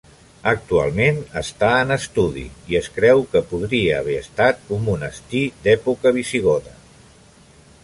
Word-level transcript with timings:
Actualment 0.51 1.19
està 1.41 1.69
en 1.81 1.95
estudi 1.95 2.45
i 2.73 2.79
es 2.79 2.89
creu 2.95 3.21
que 3.35 3.43
podria 3.53 3.99
haver 3.99 4.17
estat 4.23 4.75
un 4.79 4.83
monestir 4.89 5.45
d'època 5.69 6.17
visigoda. 6.19 6.77